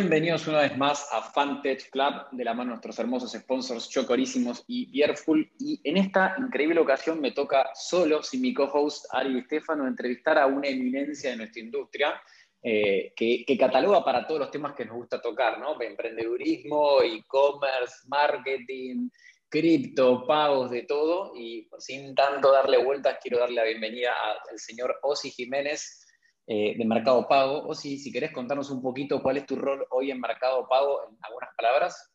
[0.00, 4.62] Bienvenidos una vez más a Fantech Club, de la mano de nuestros hermosos sponsors Chocorísimos
[4.68, 5.50] y Bierful.
[5.58, 10.46] Y en esta increíble ocasión me toca solo, sin mi co-host Ari Estefano, entrevistar a
[10.46, 12.22] una eminencia de nuestra industria
[12.62, 15.82] eh, que, cataloga para todos los temas que nos gusta tocar, ¿no?
[15.82, 19.08] Emprendedurismo, e-commerce, marketing,
[19.48, 21.32] cripto, pagos, de todo.
[21.34, 24.12] Y sin tanto darle vueltas, quiero darle la bienvenida
[24.48, 26.07] al señor Osi Jiménez
[26.50, 27.68] eh, de Mercado Pago.
[27.68, 31.00] O si, si querés contarnos un poquito cuál es tu rol hoy en Mercado Pago,
[31.06, 32.10] en algunas palabras.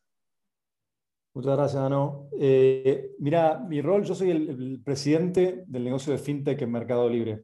[1.35, 2.29] Muchas gracias, Ano.
[2.39, 7.43] Eh, mira, mi rol, yo soy el, presidente del negocio de FinTech en Mercado Libre.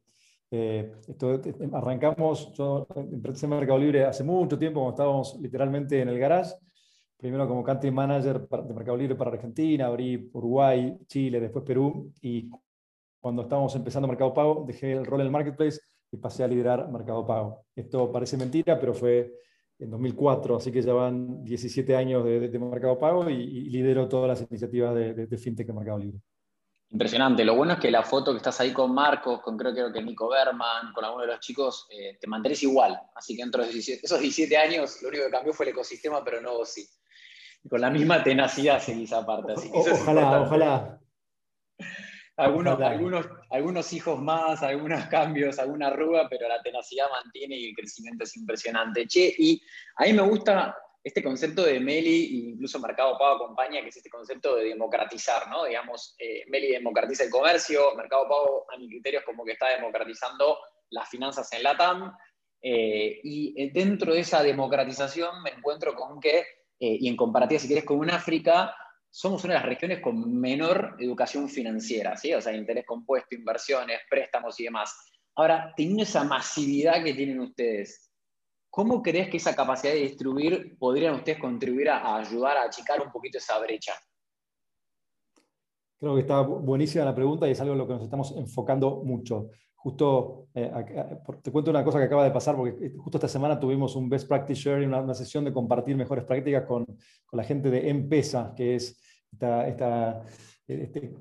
[0.49, 0.91] Eh,
[1.73, 6.55] arrancamos, yo empecé en Mercado Libre hace mucho tiempo, cuando estábamos literalmente en el garage.
[7.17, 12.11] Primero como country manager de Mercado Libre para Argentina, abrí Uruguay, Chile, después Perú.
[12.19, 12.49] Y
[13.19, 15.79] cuando estábamos empezando Mercado Pago, dejé el rol en el marketplace
[16.11, 17.65] y pasé a liderar Mercado Pago.
[17.75, 19.33] Esto parece mentira, pero fue
[19.77, 24.49] en 2004, así que ya van 17 años de, Mercado Pago y, lidero todas las
[24.49, 26.19] iniciativas de, FinTech en Mercado Libre.
[26.91, 27.45] Impresionante.
[27.45, 30.01] Lo bueno es que la foto que estás ahí con Marcos, con creo, creo que
[30.01, 32.99] Nico Berman, con alguno de los chicos, eh, te mantienes igual.
[33.15, 36.41] Así que dentro de esos 17 años, lo único que cambió fue el ecosistema, pero
[36.41, 36.87] no vos sí.
[37.69, 39.53] con la misma tenacidad seguís aparte.
[39.53, 40.98] Así ojalá, ojalá
[42.39, 47.75] algunos, algunos, algunos hijos más, algunos cambios, alguna arruga, pero la tenacidad mantiene y el
[47.75, 49.05] crecimiento es impresionante.
[49.07, 49.61] Che, y
[49.97, 53.97] a mí me gusta este concepto de Meli, e incluso Mercado Pago acompaña, que es
[53.97, 55.65] este concepto de democratizar, ¿no?
[55.65, 59.69] Digamos, eh, Meli democratiza el comercio, Mercado Pago, a mi criterio, es como que está
[59.69, 60.57] democratizando
[60.91, 62.13] las finanzas en LATAM,
[62.61, 66.39] eh, y dentro de esa democratización me encuentro con que,
[66.79, 68.75] eh, y en comparativa, si quieres, con un África,
[69.11, 72.33] somos una de las regiones con menor educación financiera, ¿sí?
[72.33, 74.95] o sea, interés compuesto, inversiones, préstamos y demás.
[75.35, 78.11] Ahora, teniendo esa masividad que tienen ustedes,
[78.69, 83.11] ¿cómo crees que esa capacidad de distribuir podrían ustedes contribuir a, ayudar a achicar un
[83.11, 83.93] poquito esa brecha?
[85.99, 89.01] Creo que está buenísima la pregunta y es algo en lo que nos estamos enfocando
[89.03, 89.49] mucho.
[89.81, 90.69] Justo, eh,
[91.41, 94.09] te cuento una cosa que acaba de pasar, porque eh, justo esta semana tuvimos un
[94.09, 98.53] Best Practice Sharing, una, sesión de compartir mejores prácticas con, con la gente de Empesa,
[98.57, 98.99] que es
[99.31, 100.21] esta, esta
[100.67, 101.13] este,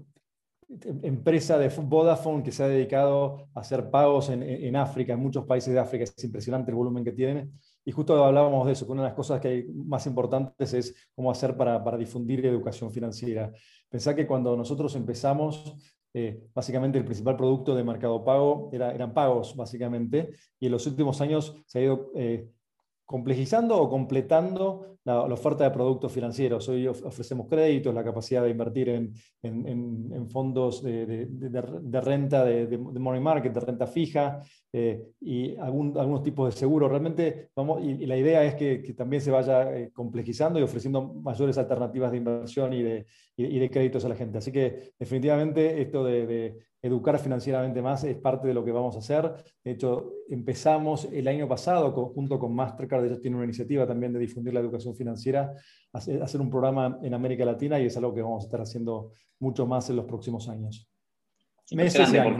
[1.02, 5.46] empresa de Vodafone que se ha dedicado a hacer pagos en, en, África, en muchos
[5.46, 6.02] países de África.
[6.02, 7.52] Es impresionante el volumen que tienen.
[7.84, 11.08] Y justo hablábamos de eso, que una de las cosas que hay más importantes es
[11.14, 13.52] cómo hacer para, para difundir educación financiera.
[13.88, 15.76] Pensá que cuando nosotros empezamos,
[16.18, 20.84] eh, básicamente el principal producto de Mercado Pago era, eran pagos, básicamente, y en los
[20.88, 22.48] últimos años se ha ido eh,
[23.08, 26.68] complejizando o completando la, oferta de productos financieros.
[26.68, 31.26] Hoy ofrecemos créditos, la capacidad de invertir en, en, fondos de,
[32.02, 36.90] renta, de, money market, de renta fija eh, y algunos tipos de seguros.
[36.90, 41.00] Realmente, vamos, y, la idea es que, que, también se vaya eh, complejizando y ofreciendo
[41.00, 43.06] mayores alternativas de inversión y de,
[43.38, 44.36] y de créditos a la gente.
[44.36, 49.00] Así que definitivamente esto de educar financieramente más es parte de lo que vamos a
[49.00, 49.32] hacer.
[49.64, 54.18] De hecho, empezamos el año pasado, junto con Mastercard, ellos tienen una iniciativa también de
[54.18, 55.52] difundir la educación financiera,
[55.92, 59.66] hacer un programa en América Latina y es algo que vamos a estar haciendo mucho
[59.66, 60.88] más en los próximos años.
[61.72, 62.38] Meses y años,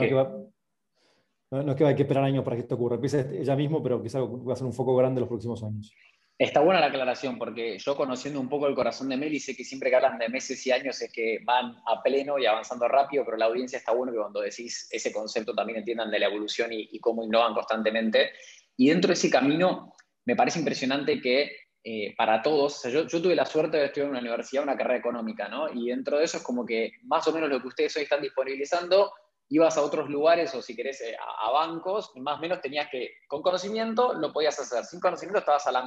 [1.50, 2.96] no, no, es que hay que esperar años para que esto ocurra.
[2.96, 5.94] Empieza ya mismo, pero quizás va a ser un foco grande en los próximos años.
[6.38, 9.64] Está buena la aclaración, porque yo conociendo un poco el corazón de Meli, sé que
[9.64, 13.24] siempre que hablan de meses y años es que van a pleno y avanzando rápido,
[13.24, 16.72] pero la audiencia está bueno que cuando decís ese concepto también entiendan de la evolución
[16.72, 18.30] y, cómo innovan constantemente.
[18.76, 19.96] Y dentro de ese camino,
[20.26, 21.50] me parece impresionante que
[21.82, 25.48] eh, para todos, yo, tuve la suerte de estudiar en una universidad, una carrera económica,
[25.48, 25.72] ¿no?
[25.72, 28.22] Y dentro de eso es como que más o menos lo que ustedes hoy están
[28.22, 29.10] disponibilizando
[29.50, 33.12] ibas a otros lugares o si querés eh, a, bancos, más o menos tenías que,
[33.26, 35.82] con conocimiento lo podías hacer, sin conocimiento estabas a la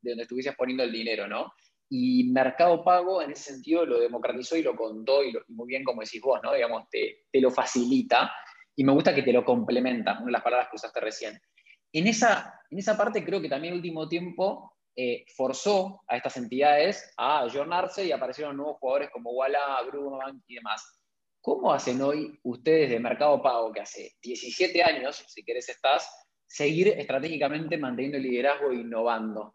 [0.00, 1.52] de donde estuvieses poniendo el dinero, ¿no?
[1.90, 6.02] Y Mercado Pago en ese sentido lo democratizó y lo contó y, muy bien como
[6.02, 6.52] decís vos, ¿no?
[6.52, 8.32] Digamos, te, te, lo facilita
[8.76, 11.40] y me gusta que te lo complementa, una de las palabras que usaste recién.
[11.92, 16.36] En esa, en esa parte creo que también el último tiempo eh, forzó a estas
[16.36, 20.97] entidades a ayornarse y aparecieron nuevos jugadores como Walla, Grubank y demás.
[21.40, 26.10] ¿Cómo hacen hoy ustedes de Mercado Pago, que hace 17 años, si querés estás,
[26.46, 29.54] seguir estratégicamente manteniendo el liderazgo e innovando?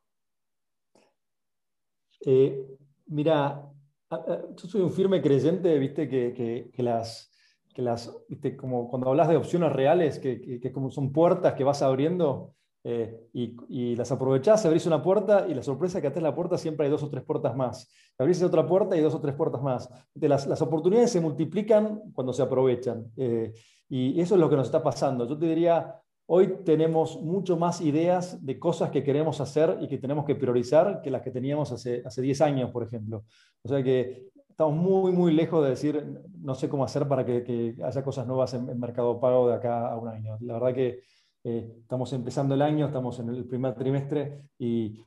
[2.26, 2.66] Eh,
[3.08, 3.70] mira,
[4.10, 7.32] yo soy un firme creyente, viste, que, las,
[7.74, 8.16] que las
[8.58, 13.96] como cuando hablas de opciones reales, que, como son puertas que vas abriendo, eh, y,
[13.96, 16.92] las aprovechás, abrís una puerta y la sorpresa es que atrás la puerta siempre hay
[16.92, 17.90] dos o tres puertas más.
[18.18, 19.90] Abrís otra puerta y dos o tres puertas más.
[20.16, 23.06] Las, las oportunidades se multiplican cuando se aprovechan.
[23.16, 23.54] Eh,
[23.90, 25.28] y eso es lo que nos está pasando.
[25.28, 25.96] Yo te diría,
[26.26, 31.02] hoy tenemos mucho más ideas de cosas que queremos hacer y que tenemos que priorizar
[31.02, 33.24] que las que teníamos hace, hace 10 años, por ejemplo.
[33.64, 37.76] O sea que estamos muy, muy lejos de decir, no sé cómo hacer para que,
[37.84, 40.38] haya cosas nuevas en, Mercado Pago de acá a un año.
[40.42, 41.02] La verdad que
[41.44, 45.00] eh, estamos empezando el año, estamos en el primer trimestre y,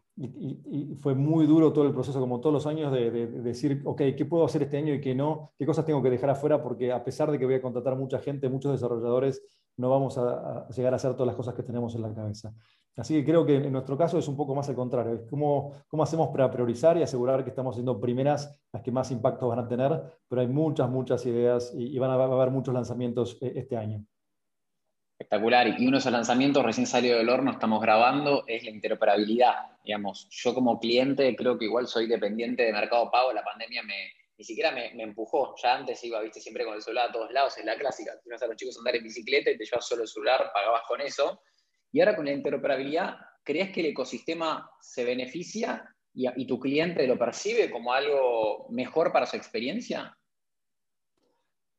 [1.03, 4.47] fue muy duro todo el proceso, como todos los años, de, decir, ok, ¿qué puedo
[4.47, 5.53] hacer este año y qué no?
[5.59, 6.63] ¿Qué cosas tengo que dejar afuera?
[6.63, 9.43] Porque a pesar de que voy a contratar mucha gente, muchos desarrolladores,
[9.77, 12.55] no vamos a llegar a hacer todas las cosas que tenemos en la cabeza.
[12.97, 15.15] Así que creo que en nuestro caso es un poco más al contrario.
[15.15, 19.11] Es cómo, cómo hacemos para priorizar y asegurar que estamos siendo primeras las que más
[19.11, 23.37] impacto van a tener, pero hay muchas, muchas ideas y, van a, haber muchos lanzamientos
[23.43, 24.03] eh, este año.
[25.19, 25.69] Espectacular.
[25.79, 29.55] Y uno de esos lanzamientos recién salió del horno, estamos grabando, es la interoperabilidad.
[29.83, 33.33] Digamos, yo como cliente creo que igual soy dependiente de Mercado Pago.
[33.33, 35.55] La pandemia ni siquiera me, empujó.
[35.63, 38.13] Ya antes iba, viste, siempre con el celular a todos lados, es la clásica.
[38.23, 40.83] Tú a los chicos a andar en bicicleta y te llevas solo el celular, pagabas
[40.87, 41.41] con eso
[41.93, 47.19] y ahora con la interoperabilidad, ¿crees que el ecosistema se beneficia y, tu cliente lo
[47.19, 50.15] percibe como algo mejor para su experiencia?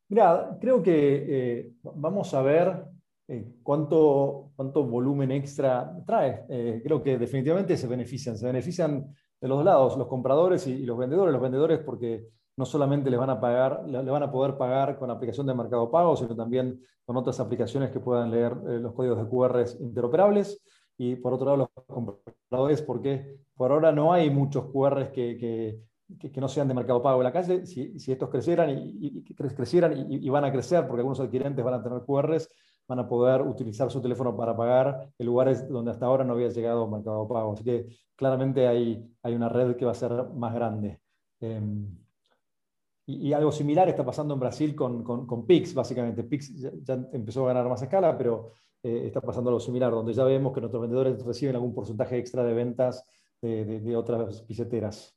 [0.10, 2.84] Mira, creo que eh, vamos a ver
[3.30, 6.46] eh, cuánto, cuánto volumen extra trae.
[6.50, 8.38] Eh, creo que definitivamente se benefician.
[8.38, 11.34] Se benefician de los lados, los compradores y, los vendedores.
[11.34, 15.12] Los vendedores porque no solamente le van a pagar, le, van a poder pagar con
[15.12, 19.18] aplicación de Mercado Pago, sino también con otras aplicaciones que puedan leer eh, los códigos
[19.18, 20.62] de QR interoperables.
[20.98, 26.30] Y por otro lado, los compradores, porque por ahora no hay muchos QR que, que,
[26.32, 27.66] que, no sean de Mercado Pago en la calle.
[27.66, 31.76] Si, si estos crecieran y, y crecieran y, van a crecer, porque algunos adquirentes van
[31.76, 32.50] a tener QRs,
[32.88, 36.50] van a poder utilizar su teléfono para pagar en lugares donde hasta ahora no había
[36.50, 37.54] llegado Mercado Pago.
[37.54, 41.00] Así que claramente hay, hay una red que va a ser más grande.
[41.40, 41.98] Em,
[43.06, 46.24] y, algo similar está pasando en Brasil con, con, Pix, básicamente.
[46.24, 48.52] Pix ya, empezó a ganar más escala, pero
[48.84, 52.44] eh, está pasando algo similar, donde ya vemos que nuestros vendedores reciben algún porcentaje extra
[52.44, 53.06] de ventas
[53.42, 55.17] de, otras billeteras.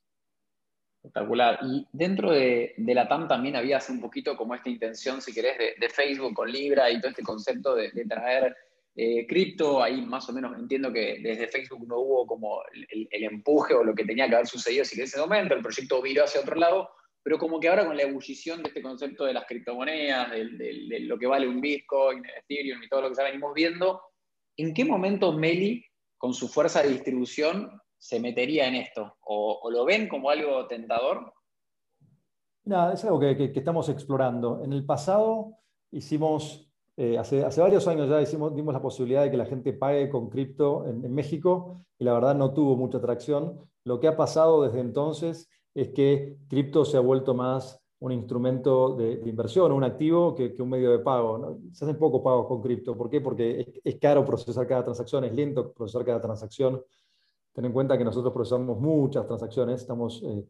[1.03, 1.59] Espectacular.
[1.63, 5.57] Y dentro de, la TAM también había hace un poquito como esta intención, si querés,
[5.57, 8.55] de, Facebook con Libra y todo este concepto de, traer
[8.95, 9.81] eh, cripto.
[9.81, 13.83] Ahí más o menos entiendo que desde Facebook no hubo como el, el, empuje o
[13.83, 15.55] lo que tenía que haber sucedido si en ese momento.
[15.55, 16.89] El proyecto viró hacia otro lado
[17.23, 21.17] pero como que ahora con la ebullición de este concepto de las criptomonedas, de, lo
[21.19, 24.01] que vale un Bitcoin, Ethereum y todo lo que ya venimos viendo,
[24.57, 25.85] ¿en qué momento Meli,
[26.17, 29.15] con su fuerza de distribución, se metería en esto?
[29.21, 31.31] ¿O, lo ven como algo tentador?
[32.65, 34.63] Nada, es algo que, estamos explorando.
[34.63, 35.57] En el pasado
[35.91, 36.67] hicimos,
[36.97, 40.85] eh, hace, varios años ya dimos la posibilidad de que la gente pague con cripto
[40.87, 43.69] en, México y la verdad no tuvo mucha atracción.
[43.83, 48.95] Lo que ha pasado desde entonces es que cripto se ha vuelto más un instrumento
[48.95, 51.59] de, inversión, un activo que, un medio de pago.
[51.71, 52.97] Se hacen poco pagos con cripto.
[52.97, 53.21] ¿Por qué?
[53.21, 56.81] Porque es, caro procesar cada transacción, es lento procesar cada transacción.
[57.53, 60.45] Ten en cuenta que nosotros procesamos muchas transacciones, estamos eh,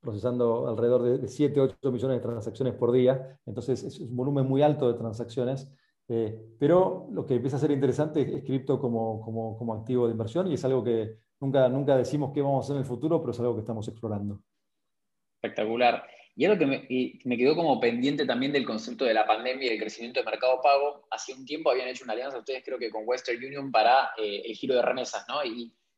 [0.00, 4.62] procesando alrededor de, 7, 8 millones de transacciones por día, entonces es un volumen muy
[4.62, 5.70] alto de transacciones.
[6.08, 10.12] Eh, pero lo que empieza a ser interesante es, cripto como, como, como activo de
[10.12, 13.20] inversión y es algo que Nunca, nunca decimos qué vamos a hacer en el futuro,
[13.20, 14.42] pero es algo que estamos explorando.
[15.42, 16.06] Espectacular.
[16.34, 16.66] Y algo que
[17.24, 20.60] me, quedó como pendiente también del concepto de la pandemia y del crecimiento de mercado
[20.62, 24.10] pago, hace un tiempo habían hecho una alianza ustedes creo que con Western Union para
[24.18, 25.44] eh, el giro de remesas, ¿no?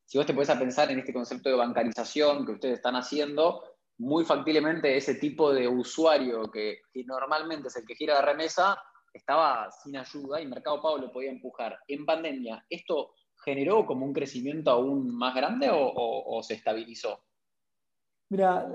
[0.08, 3.62] Si vos te puedes a pensar en este concepto de bancarización que ustedes están haciendo,
[3.98, 8.82] muy factiblemente ese tipo de usuario que, que normalmente es el que gira de remesa,
[9.12, 11.78] estaba sin ayuda y Mercado Pago lo podía empujar.
[11.86, 13.12] En pandemia, ¿esto
[13.44, 17.22] generó como un crecimiento aún más grande o, se estabilizó?
[18.30, 18.66] Mira,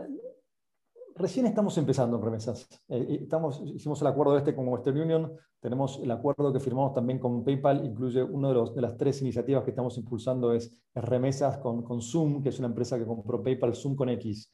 [1.15, 2.67] recién estamos empezando en remesas.
[2.89, 7.19] Eh, estamos, hicimos el acuerdo este con Western Union, tenemos el acuerdo que firmamos también
[7.19, 11.83] con PayPal, incluye una de, de las tres iniciativas que estamos impulsando es, remesas con,
[11.83, 14.51] con, Zoom, que es una empresa que compró PayPal, Zoom con X.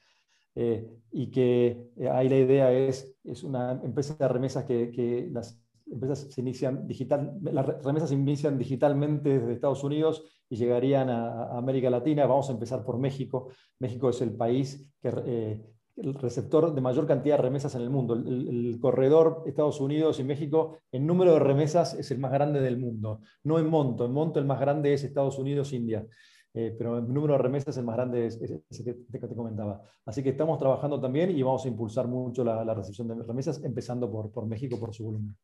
[0.55, 5.29] Eh, y que eh, ahí la idea es, es una empresa de remesas que, que
[5.31, 11.09] las empresas se inician digital, las remesas se inician digitalmente desde Estados Unidos y llegarían
[11.09, 12.25] a, América Latina.
[12.25, 13.49] Vamos a empezar por México.
[13.79, 15.65] México es el país que eh,
[16.01, 18.13] el receptor de mayor cantidad de remesas en el mundo.
[18.13, 22.77] El, corredor Estados Unidos y México en número de remesas es el más grande del
[22.77, 24.05] mundo, no en monto.
[24.05, 26.05] En monto el más grande es Estados Unidos, India.
[26.53, 29.81] Eh, pero el número de remesas el más grande es ese que te, comentaba.
[30.05, 34.11] Así que estamos trabajando también y vamos a impulsar mucho la, recepción de remesas, empezando
[34.11, 35.35] por, por México por su volumen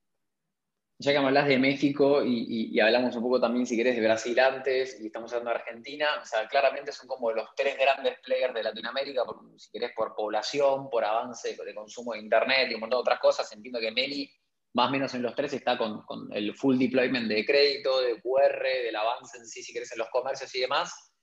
[0.97, 4.39] ya que me hablas de México y, hablamos un poco también, si querés, de Brasil
[4.39, 8.53] antes y estamos hablando de Argentina, o sea, claramente son como los tres grandes players
[8.53, 9.23] de Latinoamérica,
[9.57, 13.19] si querés, por población, por avance de consumo de Internet y un montón de otras
[13.19, 13.51] cosas.
[13.51, 14.29] Entiendo que Meli
[14.75, 18.61] más o menos en los tres está con, el full deployment de crédito, de QR,
[18.61, 21.14] del avance en sí, si querés, en los comercios y demás.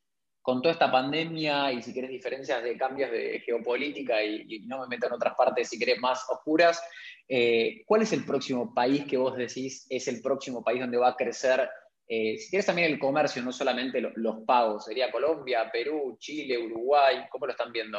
[0.43, 4.89] Con toda esta pandemia y si querés diferencias de cambios de geopolítica y, no me
[4.89, 6.83] meto en otras partes, si querés, más oscuras,
[7.29, 11.11] eh, ¿cuál es el próximo país que vos decís es el próximo país donde va
[11.11, 11.69] a crecer
[12.15, 17.25] eh, si quieres también el comercio, no solamente los pagos, sería Colombia, Perú, Chile, Uruguay,
[17.31, 17.99] ¿cómo lo están viendo?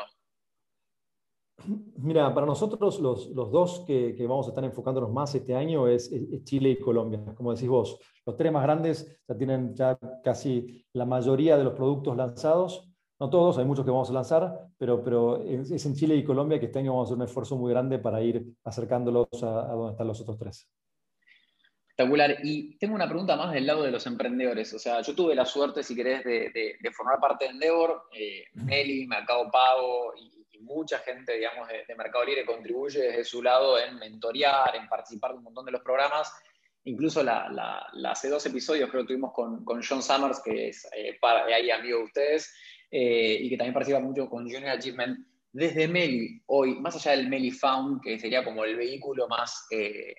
[1.98, 6.12] Mira, para nosotros los, dos que, vamos a estar enfocándonos más este año es,
[6.44, 7.24] Chile y Colombia.
[7.36, 11.74] Como decís vos, los tres más grandes ya tienen ya casi la mayoría de los
[11.74, 12.90] productos lanzados.
[13.20, 16.60] No todos, hay muchos que vamos a lanzar, pero, pero es en Chile y Colombia
[16.60, 19.76] que este año vamos a hacer un esfuerzo muy grande para ir acercándolos a, a
[19.76, 20.68] donde están los otros tres.
[21.94, 22.38] Espectacular.
[22.42, 24.74] Y tengo una pregunta más del lado de los emprendedores.
[24.74, 28.06] O sea, yo tuve la suerte, si querés, de, formar parte de Endeavor.
[28.18, 33.80] Eh, Meli, Mercado Pago y, mucha gente, digamos, de, Mercado Libre contribuye desde su lado
[33.80, 36.32] en mentorear, en participar de un montón de los programas.
[36.86, 41.46] Incluso la, hace dos episodios creo que tuvimos con, John Summers, que es eh, para,
[41.46, 42.54] ahí amigo de ustedes,
[42.92, 45.20] eh, y que también participa mucho con Junior Achievement.
[45.52, 50.16] Desde Meli, hoy, más allá del Meli Found, que sería como el vehículo más eh,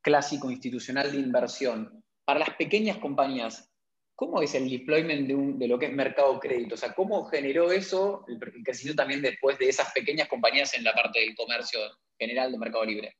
[0.00, 3.70] clásico institucional de inversión, para las pequeñas compañías,
[4.18, 6.74] ¿cómo es el deployment de, lo que es mercado crédito?
[6.74, 10.92] O sea, ¿cómo generó eso el, crecimiento también después de esas pequeñas compañías en la
[10.92, 11.78] parte del comercio
[12.18, 13.14] general de Mercado Libre?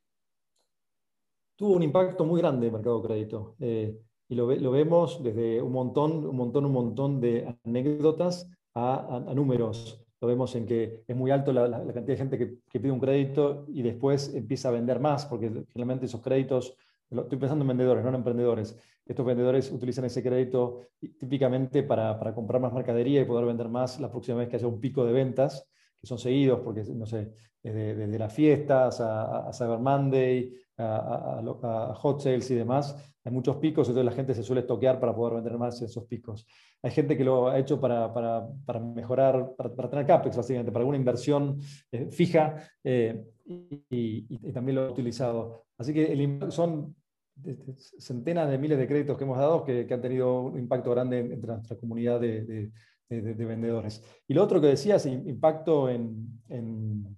[1.57, 3.55] Tuvo un impacto muy grande el mercado crédito.
[3.61, 3.97] Eh,
[4.29, 10.05] y lo, vemos desde un montón, un montón, un montón de anécdotas a, números.
[10.21, 12.99] Lo vemos en que es muy alto la, cantidad de gente que, que, pide un
[12.99, 16.77] crédito y después empieza a vender más, porque finalmente esos créditos,
[17.11, 20.89] estoy pensando en vendedores, no en emprendedores, estos vendedores utilizan ese crédito
[21.19, 24.67] típicamente para, para, comprar más mercadería y poder vender más la próxima vez que haya
[24.67, 25.67] un pico de ventas,
[25.99, 31.41] que son seguidos, porque, no sé, desde, desde las fiestas a, a, Cyber Monday, a,
[31.41, 35.15] a, hot sales y demás, hay muchos picos, entonces la gente se suele toquear para
[35.15, 36.47] poder vender más esos picos.
[36.83, 40.83] Hay gente que lo ha hecho para, para, para mejorar, para, tener CAPEX, básicamente, para
[40.83, 41.59] alguna inversión
[41.93, 45.65] eh, fija eh, y, y, también lo ha utilizado.
[45.77, 46.95] Así que el, son
[47.99, 51.53] centenas de miles de créditos que hemos dado que, han tenido un impacto grande entre
[51.53, 52.71] nuestra comunidad de,
[53.11, 54.03] vendedores.
[54.27, 57.18] Y lo otro que decías, impacto en, en,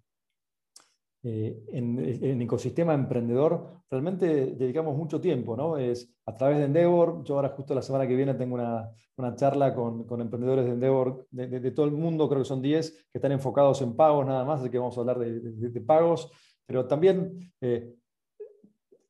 [1.23, 5.77] eh, en, ecosistema emprendedor, realmente dedicamos mucho tiempo, ¿no?
[5.77, 9.35] Es a través de Endeavor, yo ahora justo la semana que viene tengo una, una
[9.37, 13.19] charla con, con, emprendedores de Endeavor de, todo el mundo, creo que son 10, que
[13.19, 16.31] están enfocados en pagos nada más, así que vamos a hablar de, pagos,
[16.65, 17.93] pero también eh,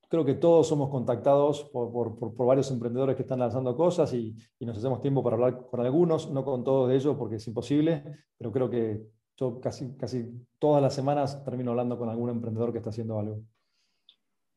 [0.09, 5.01] creo que todos somos contactados por, varios emprendedores que están lanzando cosas y, nos hacemos
[5.01, 8.03] tiempo para hablar con algunos, no con todos de ellos porque es imposible,
[8.37, 9.01] pero creo que
[9.41, 10.27] yo casi, casi
[10.59, 13.43] todas las semanas termino hablando con algún emprendedor que está haciendo algo.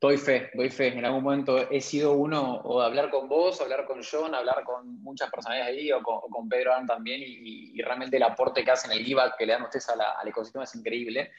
[0.02, 0.90] Doy fe, doy fe.
[0.90, 5.02] En algún momento he sido uno o hablar con vos, hablar con John, hablar con
[5.02, 9.08] muchas personas ahí o con, Pedro Ann también y, realmente el aporte que hacen, el
[9.08, 11.32] IVA que le dan ustedes al ecosistema es increíble.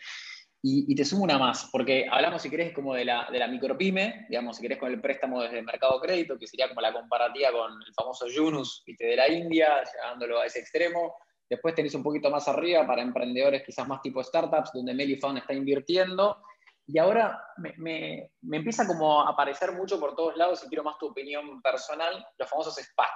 [0.67, 4.25] Y, te sumo una más, porque hablamos, si querés, como de la, de la micropyme,
[4.31, 7.53] digamos, si querés, con el préstamo desde el mercado crédito, que sería como la comparativa
[7.53, 11.17] con el famoso Yunus de la India, llevándolo a ese extremo.
[11.55, 15.55] Después tenés un poquito más arriba para emprendedores quizás más tipo startups, donde Melifone está
[15.55, 16.39] invirtiendo.
[16.87, 20.99] Y ahora me, me, empieza como a aparecer mucho por todos lados, y quiero más
[20.99, 23.13] tu opinión personal, los famosos SPAC,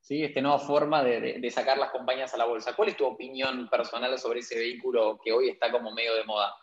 [0.00, 0.22] ¿sí?
[0.22, 2.74] Esta nueva forma de, de sacar las compañías a la bolsa.
[2.74, 6.54] ¿Cuál es tu opinión personal sobre ese vehículo que hoy está como medio de moda?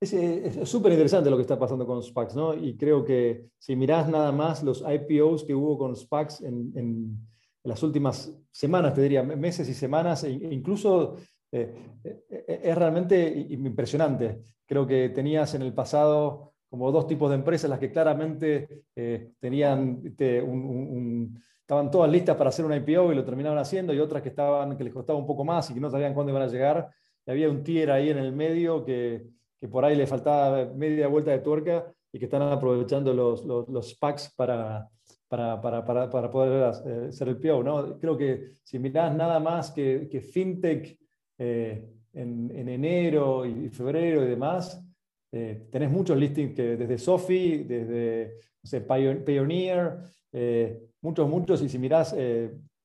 [0.00, 2.54] Es súper interesante lo que está pasando con SPACs, ¿no?
[2.54, 7.28] Y creo que si mirás nada más los IPOs que hubo con SPACs en, en
[7.68, 11.16] las últimas semanas, te diría, meses y semanas, e incluso
[11.52, 14.40] eh, eh, es realmente impresionante.
[14.66, 19.32] Creo que tenías en el pasado como dos tipos de empresas, las que claramente eh,
[19.38, 20.02] tenían
[20.44, 24.30] un, estaban todas listas para hacer un IPO y lo terminaban haciendo, y otras que,
[24.30, 26.90] estaban, que les costaba un poco más y que no sabían cuándo iban a llegar.
[27.26, 29.26] Y había un tier ahí en el medio que
[29.60, 33.68] que por ahí le faltaba media vuelta de tuerca y que están aprovechando los, los,
[33.68, 33.98] los
[34.36, 34.88] para,
[35.28, 37.62] para, para, para, poder eh, ser el PO.
[37.62, 37.98] ¿no?
[37.98, 40.98] Creo que si mirás nada más que, que FinTech
[41.38, 44.82] eh, en, en, enero y febrero y demás,
[45.30, 49.98] eh, tenés muchos listings que desde Sophie, desde no sé, Pioneer,
[51.00, 52.14] muchos, muchos, y si mirás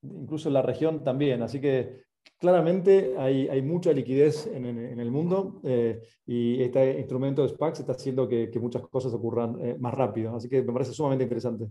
[0.03, 1.41] incluso en la región también.
[1.41, 2.03] Así que
[2.37, 7.79] claramente hay, hay, mucha liquidez en, en, el mundo eh, y este instrumento de SPACs
[7.81, 10.35] está haciendo que, que muchas cosas ocurran eh, más rápido.
[10.35, 11.69] Así que me parece sumamente interesante.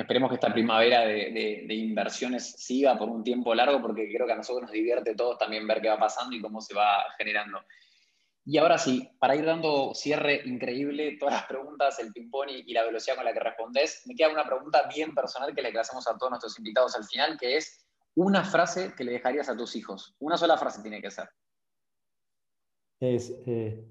[0.00, 4.36] Esperemos que esta primavera de, inversiones siga por un tiempo largo porque creo que a
[4.36, 7.60] nosotros nos divierte todos también ver qué va pasando y cómo se va generando.
[8.46, 12.84] Y ahora sí, para ir dando cierre increíble, todas las preguntas, el ping-pong y, la
[12.84, 16.16] velocidad con la que respondes, me queda una pregunta bien personal que le hacemos a
[16.16, 20.16] todos nuestros invitados al final, que es una frase que le dejarías a tus hijos.
[20.18, 21.28] Una sola frase tiene que ser.
[22.98, 23.84] Es, eh,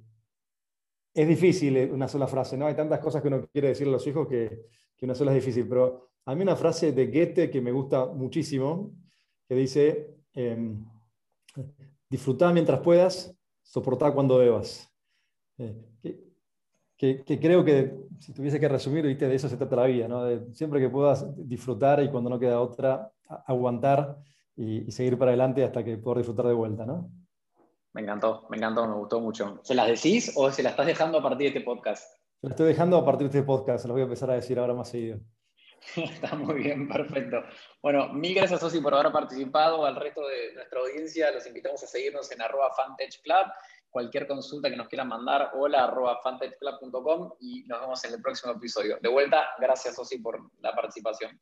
[1.14, 2.66] es difícil eh, una sola frase, ¿no?
[2.68, 4.66] Hay tantas cosas que uno quiere decirle a los hijos que,
[5.02, 8.92] una sola es difícil, pero a mí una frase de Goethe que me gusta muchísimo,
[9.48, 10.76] que dice, eh,
[12.54, 14.94] mientras puedas, soportar cuando debas.
[15.58, 15.74] Eh,
[16.98, 19.28] que, creo que si tuviese que resumir, ¿viste?
[19.28, 20.54] de eso se trata la vida, ¿no?
[20.54, 23.10] siempre que puedas disfrutar y cuando no queda otra,
[23.46, 24.18] aguantar
[24.58, 26.86] y, seguir para adelante hasta que puedas disfrutar de vuelta.
[26.86, 27.10] ¿no?
[27.94, 29.60] Me encantó, me encantó, me gustó mucho.
[29.64, 32.04] ¿Se las decís o se las estás dejando a partir de este podcast?
[32.42, 34.36] Se las estoy dejando a partir de este podcast, se las voy a empezar a
[34.36, 35.20] decir ahora más seguido.
[35.96, 37.44] Está muy bien, perfecto.
[37.82, 39.86] Bueno, mil gracias, Sosi, por haber participado.
[39.86, 42.72] Al resto de nuestra audiencia, los invitamos a seguirnos en arroba
[43.24, 43.46] Club.
[43.90, 48.54] Cualquier consulta que nos quieran mandar, hola arroba fantechclub.com y nos vemos en el próximo
[48.54, 49.00] episodio.
[49.02, 51.40] De vuelta, gracias, Sosi, por la participación.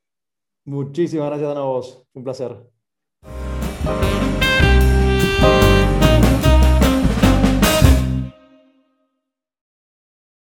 [0.64, 2.04] Muchísimas gracias a vos.
[2.14, 2.77] Un placer.